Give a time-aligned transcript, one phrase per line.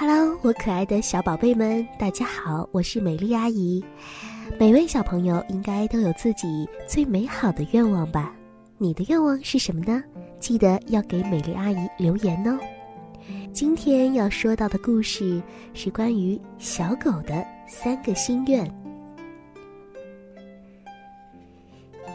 [0.00, 3.84] Hello，我可爱的小宝贝们，大家好，我是美丽阿姨。
[4.56, 8.32] 每位小朋友应该都有自己最美好的愿望吧？
[8.76, 10.00] 你的愿望是什么呢？
[10.38, 12.56] 记得要给美丽阿姨留言哦。
[13.52, 15.42] 今天要说到的故事
[15.74, 18.64] 是关于小狗的三个心愿。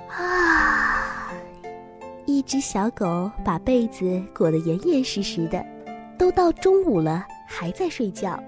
[0.07, 1.33] 啊，
[2.25, 5.61] 一只小狗把被子裹得严严实实的，
[6.17, 8.41] 都到中午了还在睡觉。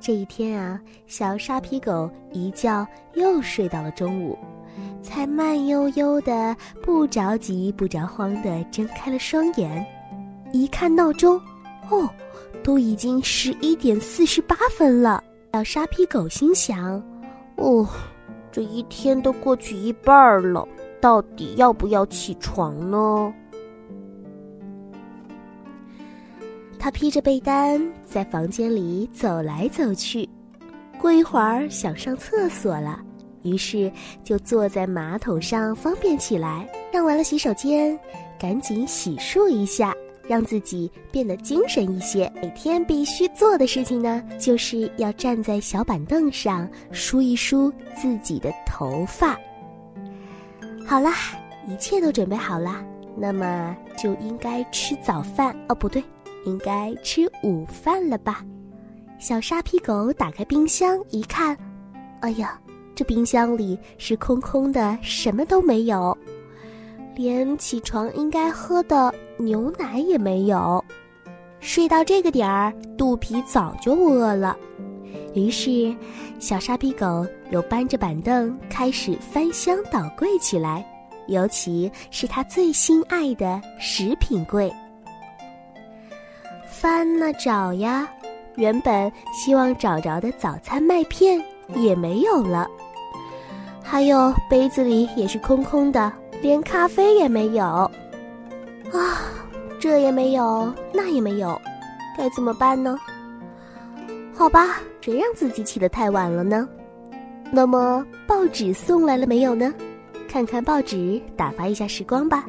[0.00, 4.38] 这一天啊，小沙皮狗一觉又睡到了中午，
[5.02, 9.86] 才慢悠悠的、不着急、不着慌的睁开了双眼，
[10.50, 11.38] 一看闹钟，
[11.90, 12.08] 哦，
[12.64, 15.22] 都已经十一点四十八分了。
[15.52, 17.02] 小沙皮狗心想
[17.56, 17.86] ：“哦。”
[18.50, 20.66] 这一天都过去一半了，
[20.98, 23.34] 到底要不要起床呢？
[26.86, 30.28] 他披着被单在房间里走来走去，
[31.00, 33.02] 过一会儿想上厕所了，
[33.42, 33.90] 于是
[34.22, 36.64] 就坐在马桶上方便起来。
[36.92, 37.98] 上完了洗手间，
[38.38, 39.92] 赶紧洗漱一下。
[40.28, 42.32] 让自己变得精神一些。
[42.40, 49.36] 每天必须做的事情呢，就是要站在小板凳上梳一梳自己的头发。
[50.86, 51.12] 好啦，
[51.66, 52.80] 一切都准备好啦，
[53.16, 56.00] 那么就应该吃早饭哦，不对，
[56.46, 58.42] 应该吃午饭了吧？
[59.18, 61.56] 小沙皮狗打开冰箱一看，
[62.20, 62.58] 哎呀，
[62.94, 66.16] 这冰箱里是空空的，什么都没有。
[67.14, 70.84] 连起床应该喝的牛奶也没有，
[71.60, 74.56] 睡到这个点儿，肚皮早就饿了。
[75.34, 75.94] 于是，
[76.38, 80.86] 小沙皮狗又搬着板凳开始翻箱倒柜起来，
[81.26, 84.70] 尤其是他最心爱的食品柜。
[86.78, 88.06] 翻呐找呀，
[88.56, 91.42] 原本希望找着的早餐麦片
[91.74, 92.68] 也没有了，
[93.82, 96.12] 还有杯子里也是空空的。
[96.42, 99.24] 连咖啡也没有，啊，
[99.80, 101.58] 这也没有，那也没有，
[102.16, 102.98] 该怎么办呢？
[104.34, 106.68] 好吧，谁让自己起得太晚了呢？
[107.50, 109.72] 那么报纸送来了没有呢？
[110.28, 112.44] 看看报纸，打发一下时光吧。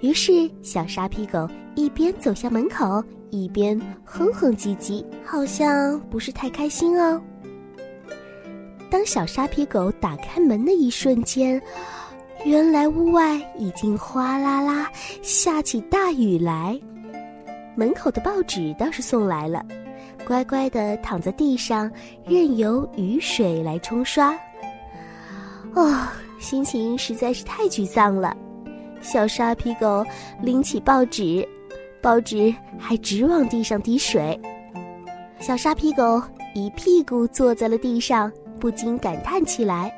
[0.00, 7.20] 于是，小沙皮狗一边走向门口，一边哼哼唧唧，好像不是太开心哦。
[8.90, 11.60] 当小沙皮狗打开门的一瞬间。
[12.46, 14.90] 原来屋外已经哗啦啦
[15.20, 16.80] 下起大雨来，
[17.76, 19.62] 门口的报纸倒是送来了，
[20.26, 21.92] 乖乖的躺在地上，
[22.24, 24.34] 任由雨水来冲刷。
[25.74, 26.08] 哦，
[26.40, 28.34] 心情实在是太沮丧了。
[29.00, 30.04] 小沙皮狗
[30.40, 31.46] 拎起报纸，
[32.00, 34.38] 报纸还直往地上滴水。
[35.38, 36.22] 小沙皮狗
[36.54, 39.92] 一屁股坐在了地上，不禁感叹起来。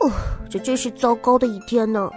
[0.00, 0.10] 哦，
[0.48, 2.10] 这真是糟糕的一天呢！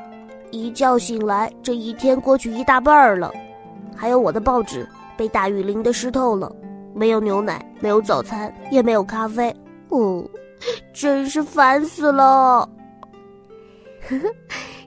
[0.52, 3.34] 一觉醒来，这一天过去一大半儿了，
[3.96, 4.88] 还有我的报纸
[5.18, 6.56] 被大雨淋得湿透了，
[6.94, 9.54] 没有牛奶，没有早餐，也没有咖啡，
[9.90, 10.24] 哦，
[10.94, 12.70] 真是烦死了！
[14.08, 14.30] 呵 呵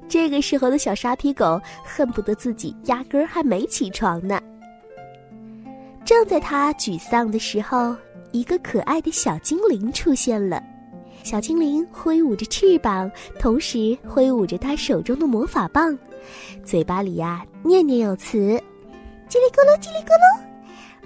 [0.09, 4.41] 这个时候的小沙皮狗恨不得自己压根儿还没起床呢。
[6.05, 7.95] 正在他沮丧的时候，
[8.33, 10.63] 一个可爱的小精灵出现了。
[11.23, 15.99] 小精灵挥舞着翅膀，同时挥舞着他手中的魔法棒，
[16.65, 18.39] 嘴巴里呀念念有词
[19.29, 20.41] ：“叽里咕噜，叽里咕噜，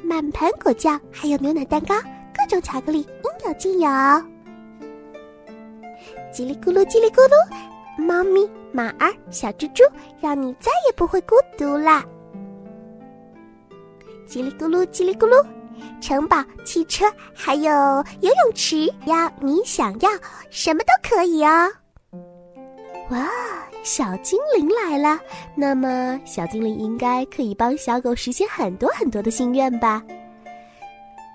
[0.06, 1.96] 满盘果酱，还有牛奶蛋糕，
[2.32, 3.88] 各种巧克力，应有尽有。”
[6.32, 7.34] 叽里咕噜，叽里咕噜，
[7.96, 9.82] 猫咪、马儿、小猪猪，
[10.20, 12.04] 让你再也不会孤独啦！
[14.26, 15.44] 叽里咕噜，叽里咕噜。
[16.00, 17.70] 城堡、汽车，还有
[18.20, 20.10] 游泳池，要你想要
[20.50, 21.68] 什么都可以哦。
[23.10, 23.28] 哇，
[23.82, 25.18] 小精灵来了！
[25.56, 30.02] 那么，小精灵应该可以帮小狗实现很多很多的心愿吧？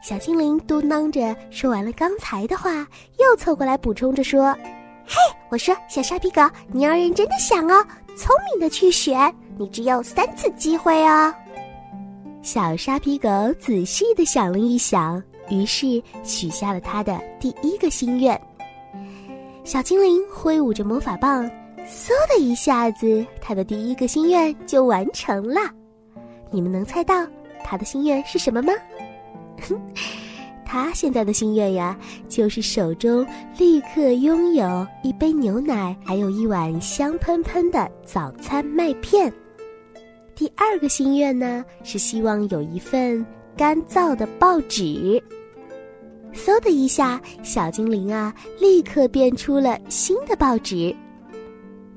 [0.02, 2.88] 小精灵嘟囔着说完了刚才的话，
[3.20, 4.58] 又凑过来补充着说
[5.08, 5.16] ：“嘿，
[5.50, 7.86] 我说小沙皮狗，你要认真的想哦，
[8.18, 11.34] 聪明的去选，你只有三次机会哦。”
[12.44, 18.40] 小沙皮狗仔细的想了一想，于是许下了他的第一个心愿。
[19.64, 21.50] 小精灵挥舞着魔法棒，
[21.86, 25.62] 嗖的一下子，他的第一个心愿就完成了。
[26.52, 27.26] 你们能猜到
[27.64, 28.74] 他的心愿是什么吗？
[29.68, 29.82] 哼
[30.68, 31.98] 他现在的心愿呀，
[32.28, 33.26] 就是手中
[33.58, 39.32] 立刻拥有一杯牛奶，还有一碗香喷喷的早餐麦片。
[40.36, 43.26] 第二个心愿呢，是希望有一份
[43.56, 45.24] 干燥的报纸。
[46.34, 50.94] 嗖的一下，小精灵啊，立刻变出了新的报纸。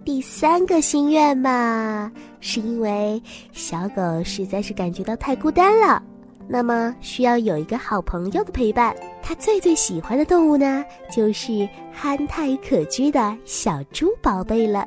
[0.04, 3.20] 第三个心愿嘛，是因为
[3.52, 6.02] 小狗实在是感觉到太孤单了，
[6.48, 8.94] 那么需要有一个好朋友的陪伴。
[9.22, 14.86] 它最最喜欢的动物呢，就是憨态可掬的小猪宝贝了。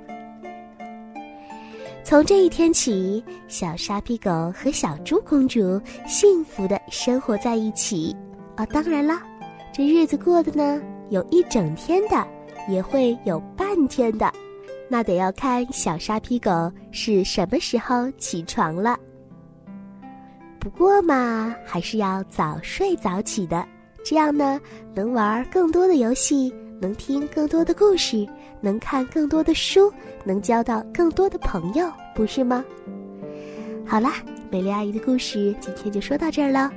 [2.03, 8.13] 从这一天起，小沙皮狗和小猪公主幸福的生活在一起。
[8.57, 9.21] 哦，当然了。
[9.71, 12.27] 这日子过的呢，有一整天的，
[12.67, 14.29] 也会有半天的，
[14.89, 18.99] 那得要看小沙皮狗是什么时候起床了。
[20.63, 23.67] 不过嘛，还是要早睡早起的，
[24.05, 24.61] 这样呢，
[24.95, 28.25] 能玩更多的游戏，能听更多的故事，
[28.61, 29.91] 能看更多的书，
[30.23, 32.63] 能交到更多的朋友，不是吗？
[33.85, 34.13] 好啦，
[34.49, 36.71] 美丽阿姨的故事今天就说到这儿了。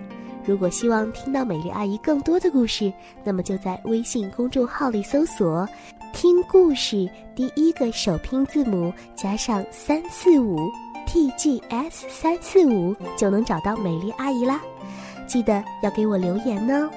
[0.44, 2.92] 如果希望听到美丽阿姨更多的故事，
[3.22, 5.64] 那么就在微信公众号里搜索
[6.12, 10.58] “听故事”，第一个首拼字母加上三四五
[11.06, 14.60] T G S 三四五，就能找到美丽阿姨啦。
[15.26, 16.90] 记得要给我留言哦。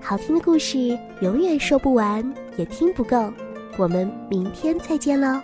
[0.00, 3.32] 好听的故事永远说不完，也听不够。
[3.76, 5.40] 我们明天再见喽。